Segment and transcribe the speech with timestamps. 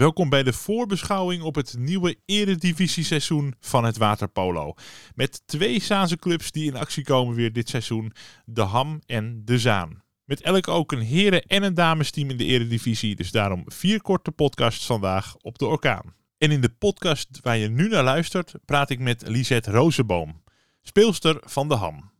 [0.00, 4.74] Welkom bij de voorbeschouwing op het nieuwe eredivisie-seizoen van het waterpolo.
[5.14, 8.12] Met twee Zaanse clubs die in actie komen weer dit seizoen,
[8.44, 10.02] de Ham en de Zaan.
[10.24, 14.32] Met elk ook een heren- en een damesteam in de eredivisie, dus daarom vier korte
[14.32, 16.14] podcasts vandaag op de orkaan.
[16.38, 20.42] En in de podcast waar je nu naar luistert, praat ik met Lisette Rozenboom,
[20.82, 22.10] speelster van de Ham.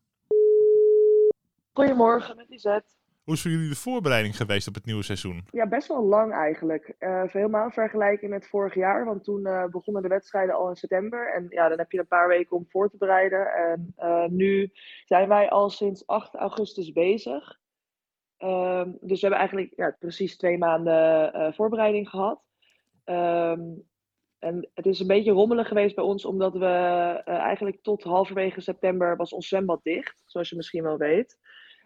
[1.73, 3.00] Goedemorgen, met Lisette.
[3.31, 5.45] Hoe is voor jullie de voorbereiding geweest op het nieuwe seizoen?
[5.51, 6.95] Ja, best wel lang eigenlijk.
[6.99, 10.77] Uh, helemaal in vergelijking met vorig jaar, want toen uh, begonnen de wedstrijden al in
[10.77, 11.35] september.
[11.35, 13.47] En ja, dan heb je een paar weken om voor te bereiden.
[13.47, 14.71] En uh, nu
[15.05, 17.59] zijn wij al sinds 8 augustus bezig.
[18.39, 22.43] Um, dus we hebben eigenlijk ja, precies twee maanden voorbereiding gehad.
[23.05, 23.83] Um,
[24.39, 26.67] en het is een beetje rommelig geweest bij ons, omdat we
[27.25, 31.39] eigenlijk tot halverwege september was ons zwembad dicht, zoals je misschien wel weet.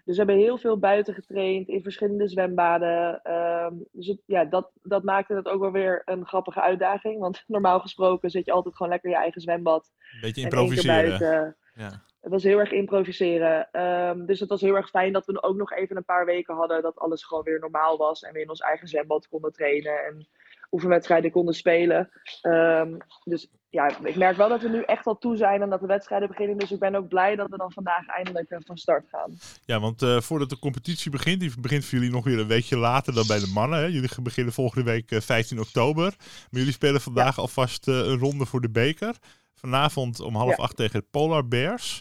[0.05, 3.21] Dus we hebben heel veel buiten getraind in verschillende zwembaden.
[3.33, 7.21] Um, dus ja, dat, dat maakte het ook wel weer een grappige uitdaging.
[7.21, 9.93] Want normaal gesproken zit je altijd gewoon lekker in je eigen zwembad.
[10.15, 11.57] Een beetje improviseren.
[11.75, 12.03] Ja.
[12.21, 13.81] Het was heel erg improviseren.
[13.81, 16.55] Um, dus het was heel erg fijn dat we ook nog even een paar weken
[16.55, 18.23] hadden dat alles gewoon weer normaal was.
[18.23, 20.29] En we in ons eigen zwembad konden trainen en
[20.71, 22.11] oefenwedstrijden konden spelen.
[22.43, 25.81] Um, dus ja, ik merk wel dat we nu echt al toe zijn en dat
[25.81, 26.59] de wedstrijden beginnen.
[26.59, 29.39] Dus ik ben ook blij dat we dan vandaag eindelijk eh, van start gaan.
[29.65, 32.77] Ja, want uh, voordat de competitie begint, die begint voor jullie nog weer een weekje
[32.77, 33.79] later dan bij de mannen.
[33.79, 33.85] Hè?
[33.85, 36.15] Jullie beginnen volgende week uh, 15 oktober.
[36.51, 37.43] Maar jullie spelen vandaag ja.
[37.43, 39.15] alvast uh, een ronde voor de beker.
[39.55, 40.63] Vanavond om half ja.
[40.63, 42.01] acht tegen de Polar Bears.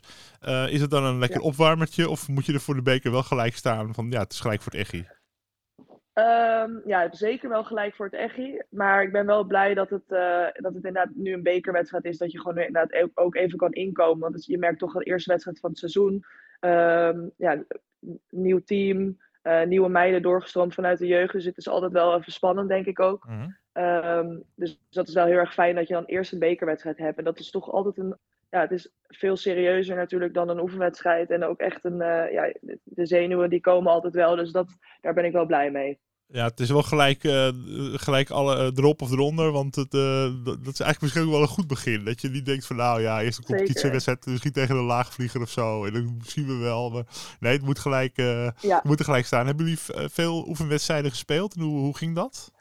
[0.67, 1.47] is het dan een lekker ja.
[1.47, 4.39] opwarmertje of moet je er voor de beker wel gelijk staan van ja, het is
[4.39, 5.05] gelijk voor het Echi?
[6.13, 8.61] Um, ja, zeker wel gelijk voor het Echi.
[8.69, 12.17] Maar ik ben wel blij dat het, uh, dat het inderdaad nu een bekerwedstrijd is.
[12.17, 14.31] Dat je gewoon inderdaad ook even kan inkomen.
[14.31, 16.25] Want je merkt toch dat de eerste wedstrijd van het seizoen.
[16.59, 17.63] Um, ja,
[18.29, 21.33] nieuw team, uh, nieuwe meiden doorgestroomd vanuit de jeugd.
[21.33, 23.25] Dus het is altijd wel even spannend, denk ik ook.
[23.27, 23.83] Mm -hmm.
[23.83, 27.17] um, dus dat is wel heel erg fijn dat je dan eerst een bekerwedstrijd hebt.
[27.17, 28.15] En dat is toch altijd een.
[28.53, 31.29] Ja, het is veel serieuzer natuurlijk dan een oefenwedstrijd.
[31.29, 31.99] En ook echt een.
[32.01, 34.35] Uh, ja, de zenuwen die komen altijd wel.
[34.35, 35.99] Dus dat, daar ben ik wel blij mee.
[36.27, 37.49] Ja, het is wel gelijk, uh,
[37.93, 39.51] gelijk alle uh, erop of eronder.
[39.51, 42.05] Want het, dat is eigenlijk misschien wel een goed begin.
[42.05, 45.49] Dat je niet denkt van nou ja, eerst een competitiewedstrijd misschien tegen een laagvlieger of
[45.49, 45.85] zo.
[45.85, 46.89] En dan zien we wel.
[46.89, 47.03] Maar
[47.39, 48.17] nee, het moet gelijk,
[48.61, 48.81] ja.
[48.83, 49.45] moet er gelijk staan.
[49.45, 51.55] Hebben jullie veel oefenwedstrijden gespeeld?
[51.55, 52.51] En hoe, hoe ging dat?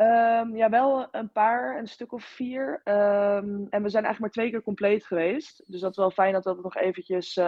[0.00, 2.80] Um, ja, wel een paar, een stuk of vier.
[2.84, 5.64] Um, en we zijn eigenlijk maar twee keer compleet geweest.
[5.66, 7.38] Dus dat is wel fijn dat we nog eventjes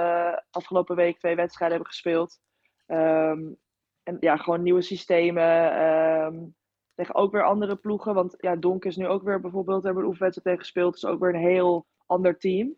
[0.50, 2.40] afgelopen week twee wedstrijden hebben gespeeld.
[2.86, 3.56] Um,
[4.02, 6.54] en ja, gewoon nieuwe systemen.
[6.94, 8.14] Tegen ook weer andere ploegen.
[8.14, 10.92] Want ja, Donk is nu ook weer bijvoorbeeld, hebben we een oefenwedstrijd tegen gespeeld.
[10.92, 12.76] Dus ook weer een heel ander team.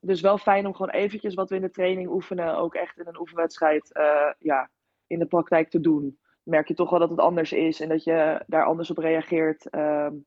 [0.00, 3.06] Dus wel fijn om gewoon eventjes wat we in de training oefenen, ook echt in
[3.06, 4.70] een oefenwedstrijd uh, ja,
[5.06, 6.18] in de praktijk te doen.
[6.48, 9.74] Merk je toch wel dat het anders is en dat je daar anders op reageert.
[9.74, 10.26] Um,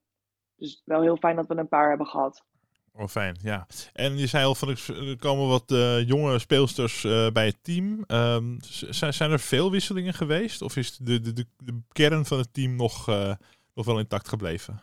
[0.56, 2.44] dus wel heel fijn dat we een paar hebben gehad.
[2.92, 3.66] Oh, fijn, ja.
[3.92, 8.04] En je zei al van er komen wat uh, jonge speelsters uh, bij het team.
[8.06, 8.56] Um,
[8.90, 10.62] zijn er veel wisselingen geweest?
[10.62, 13.34] Of is de, de, de, de kern van het team nog, uh,
[13.74, 14.82] nog wel intact gebleven?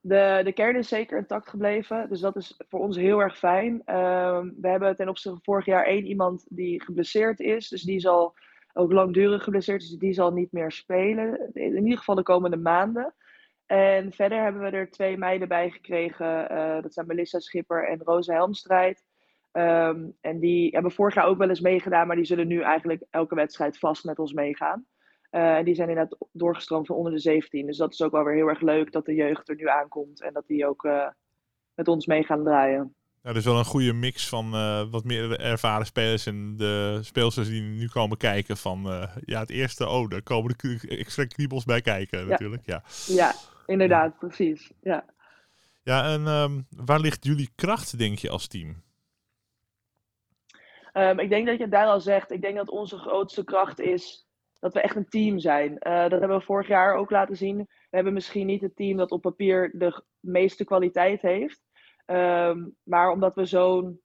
[0.00, 2.08] De, de kern is zeker intact gebleven.
[2.08, 3.72] Dus dat is voor ons heel erg fijn.
[3.74, 7.68] Um, we hebben ten opzichte van vorig jaar één iemand die geblesseerd is.
[7.68, 8.34] Dus die zal
[8.74, 9.80] ook langdurig geblesseerd.
[9.80, 11.50] Dus die zal niet meer spelen.
[11.52, 13.14] In ieder geval de komende maanden.
[13.66, 16.52] En verder hebben we er twee meiden bij gekregen.
[16.52, 19.04] Uh, dat zijn Melissa Schipper en Rosa Helmstrijd.
[19.52, 23.04] Um, en die hebben vorig jaar ook wel eens meegedaan, maar die zullen nu eigenlijk
[23.10, 24.86] elke wedstrijd vast met ons meegaan.
[25.30, 27.66] Uh, en die zijn inderdaad doorgestroomd van onder de 17.
[27.66, 30.22] Dus dat is ook wel weer heel erg leuk dat de jeugd er nu aankomt
[30.22, 31.08] en dat die ook uh,
[31.74, 32.94] met ons mee gaan draaien.
[33.24, 37.48] Ja, dus wel een goede mix van uh, wat meer ervaren spelers en de speelsters
[37.48, 41.64] die nu komen kijken van uh, ja, het eerste, oh, daar komen de extra kriebels
[41.64, 42.24] bij kijken ja.
[42.24, 42.66] natuurlijk.
[42.66, 43.34] Ja, ja
[43.66, 44.26] inderdaad, ja.
[44.26, 44.72] precies.
[44.80, 45.04] Ja,
[45.82, 48.82] ja en um, waar ligt jullie kracht, denk je, als team?
[50.92, 52.30] Um, ik denk dat je het daar al zegt.
[52.30, 54.26] Ik denk dat onze grootste kracht is
[54.58, 55.70] dat we echt een team zijn.
[55.70, 57.56] Uh, dat hebben we vorig jaar ook laten zien.
[57.56, 61.62] We hebben misschien niet het team dat op papier de meeste kwaliteit heeft.
[62.06, 64.00] Um, maar omdat we zo'n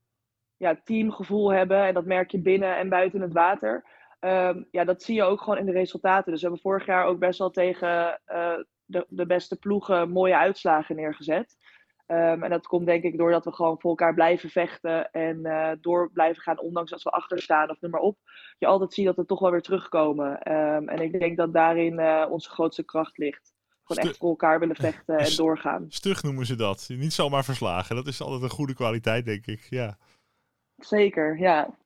[0.57, 3.85] ja, teamgevoel hebben, en dat merk je binnen en buiten het water,
[4.19, 6.31] um, ja, dat zie je ook gewoon in de resultaten.
[6.31, 10.37] Dus we hebben vorig jaar ook best wel tegen uh, de, de beste ploegen mooie
[10.37, 11.55] uitslagen neergezet.
[12.07, 15.71] Um, en dat komt denk ik doordat we gewoon voor elkaar blijven vechten en uh,
[15.81, 18.17] door blijven gaan, ondanks dat we achter staan of noem maar op.
[18.57, 20.41] Je altijd ziet dat we toch wel weer terugkomen.
[20.41, 23.53] en ik denk dat daarin uh, onze grootste kracht ligt.
[23.95, 25.85] Gewoon echt voor elkaar willen vechten en doorgaan.
[25.89, 26.89] Stug noemen ze dat.
[26.89, 27.95] Niet zomaar verslagen.
[27.95, 29.67] Dat is altijd een goede kwaliteit, denk ik.
[29.69, 29.97] Ja.
[30.77, 31.77] Zeker, ja.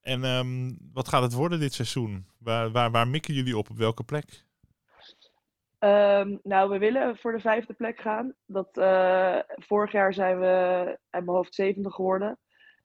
[0.00, 2.26] En um, wat gaat het worden dit seizoen?
[2.38, 3.70] Waar, waar, waar mikken jullie op?
[3.70, 4.44] Op welke plek?
[5.78, 8.34] Ehm, nou, we willen voor de vijfde plek gaan.
[8.46, 10.46] Dat, uh, vorig jaar zijn we
[11.10, 12.38] uit mijn hoofd zevende geworden.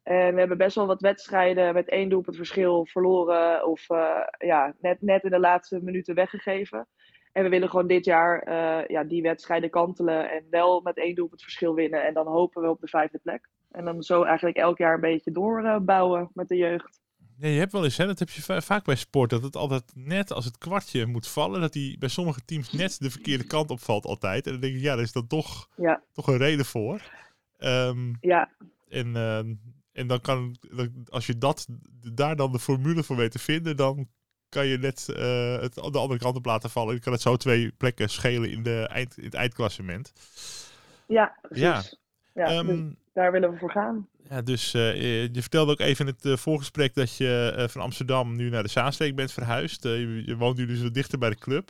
[0.03, 3.67] En we hebben best wel wat wedstrijden met één doelpunt verschil verloren.
[3.67, 6.87] Of uh, ja, net, net in de laatste minuten weggegeven.
[7.31, 10.31] En we willen gewoon dit jaar uh, ja, die wedstrijden kantelen.
[10.31, 12.05] En wel met één doelpunt verschil winnen.
[12.05, 13.49] En dan hopen we op de vijfde plek.
[13.71, 17.01] En dan zo eigenlijk elk jaar een beetje doorbouwen met de jeugd.
[17.37, 19.91] Ja, je hebt wel eens, hè, dat heb je vaak bij sport, dat het altijd
[19.95, 23.69] net als het kwartje moet vallen, dat die bij sommige teams net de verkeerde kant
[23.69, 24.45] opvalt altijd.
[24.45, 26.03] En dan denk ik, ja, daar is dan toch, ja.
[26.13, 27.01] toch een reden voor.
[27.59, 28.49] Um, ja.
[28.89, 29.37] En, uh,
[29.91, 30.55] en dan kan,
[31.09, 31.67] als je dat,
[32.13, 34.07] daar dan de formule voor weet te vinden, dan
[34.51, 36.93] kan je net uh, het de andere kant op laten vallen.
[36.93, 40.13] Je kan het zo twee plekken schelen in, de eind, in het eindklassement.
[41.07, 41.97] Ja, precies.
[42.33, 42.49] Ja.
[42.49, 44.07] ja um, dus daar willen we voor gaan.
[44.29, 45.01] Ja, dus uh,
[45.33, 48.69] je vertelde ook even in het uh, voorgesprek dat je van Amsterdam nu naar de
[48.69, 49.83] Zaanstreek bent verhuisd.
[49.83, 51.69] Je, je, woont nu dus wat dichter bij de club.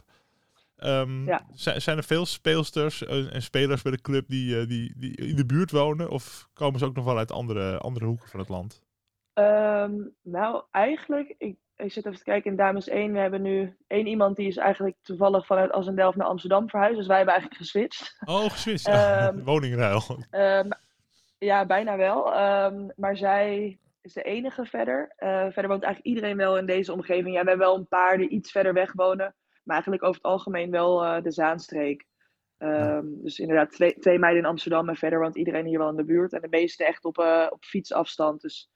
[0.78, 1.46] Um, ja.
[1.54, 5.72] Zijn er veel speelsters en spelers bij de club die, die, die in de buurt
[5.72, 6.10] wonen?
[6.10, 8.82] Of komen ze ook nog wel uit andere, andere hoeken van het land?
[9.34, 13.14] Um, nou, eigenlijk, ik, ik zit even te kijken in Dames 1.
[13.14, 16.98] We hebben nu één iemand die is eigenlijk toevallig vanuit Assendelft naar Amsterdam verhuisd.
[16.98, 18.18] Dus wij hebben eigenlijk geswitcht.
[18.26, 18.88] Oh, geswitcht.
[18.88, 20.02] Um, Woningruil.
[20.32, 20.70] Um,
[21.38, 22.40] ja, bijna wel.
[22.42, 25.16] Um, maar zij is de enige verder.
[25.20, 27.36] Uh, verder woont eigenlijk iedereen wel in deze omgeving.
[27.36, 29.36] Ja, we hebben wel een paar die iets verder weg wonen.
[29.64, 32.06] Maar eigenlijk over het algemeen wel uh, de Zaanstreek.
[32.58, 33.02] Ja.
[33.04, 36.04] Dus inderdaad, twee, twee meiden in Amsterdam en verder woont iedereen hier wel in de
[36.04, 36.34] buurt.
[36.34, 38.42] En de meeste echt op, uh, op fietsafstand.
[38.42, 38.70] Dus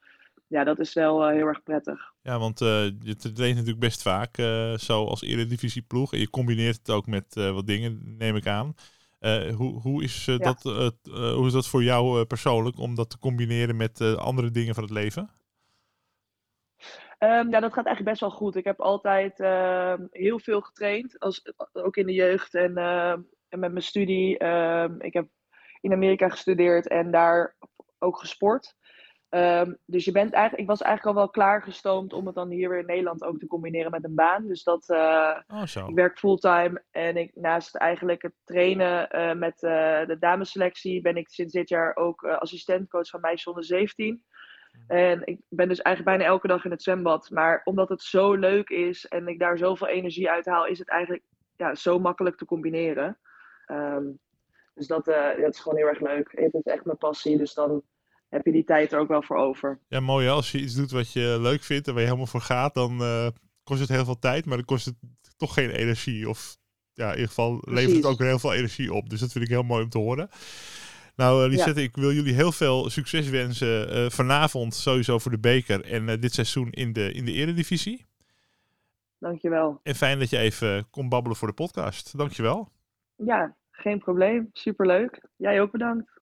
[0.46, 2.12] ja, dat is wel heel erg prettig.
[2.22, 4.36] Ja, want je traint natuurlijk best vaak
[4.76, 6.12] zo als eredivisie ploeg.
[6.12, 8.74] En je combineert het ook met wat dingen, neem ik aan.
[9.20, 10.36] Uh, hoe, hoe, is, ja.
[10.36, 14.74] dat, uh, hoe is dat voor jou persoonlijk om dat te combineren met andere dingen
[14.74, 15.30] van het leven?
[17.18, 18.56] Um, ja, dat gaat eigenlijk best wel goed.
[18.56, 22.76] Ik heb altijd ehm, heel veel getraind, als, ook in de jeugd en,
[23.48, 24.38] en met mijn studie.
[24.38, 25.28] Ehm, ik heb
[25.80, 27.56] in Amerika gestudeerd en daar
[27.98, 28.76] ook gesport.
[29.30, 32.68] Um, dus je bent eigenlijk, ik was eigenlijk al wel klaargestoomd om het dan hier
[32.68, 34.46] weer in Nederland ook te combineren met een baan.
[34.46, 39.62] Dus dat, uh, oh, ik werk fulltime en ik, naast eigenlijk het trainen uh, met
[39.62, 44.24] uh, de damesselectie ben ik sinds dit jaar ook assistentcoach van meisjes onder 17.
[44.86, 47.30] En ik ben dus eigenlijk bijna elke dag in het zwembad.
[47.30, 50.88] Maar omdat het zo leuk is en ik daar zoveel energie uit haal, is het
[50.88, 51.24] eigenlijk
[51.56, 53.18] ja, zo makkelijk te combineren.
[53.66, 54.18] Um,
[54.74, 56.32] dus dat, dat is gewoon heel erg leuk.
[56.34, 57.82] Het is echt mijn passie, dus dan
[58.36, 59.78] heb je die tijd er ook wel voor over.
[59.88, 60.28] Ja, mooi.
[60.28, 63.02] Als je iets doet wat je leuk vindt en waar je helemaal voor gaat, dan
[63.02, 63.28] uh,
[63.64, 64.94] kost het heel veel tijd, maar dan kost het
[65.36, 66.28] toch geen energie.
[66.28, 66.56] Of
[66.92, 67.80] ja, in ieder geval Precies.
[67.80, 69.10] levert het ook weer heel veel energie op.
[69.10, 70.28] Dus dat vind ik heel mooi om te horen.
[71.16, 71.86] Nou, uh, Lisette, ja.
[71.86, 76.34] ik wil jullie heel veel succes wensen uh, vanavond sowieso voor de beker en dit
[76.34, 78.04] seizoen in de, in de eredivisie.
[79.18, 79.80] Dankjewel.
[79.82, 82.18] En fijn dat je even kon babbelen voor de podcast.
[82.18, 82.68] Dankjewel.
[83.16, 84.48] Ja, geen probleem.
[84.52, 85.20] Superleuk.
[85.36, 86.10] Jij ook bedankt.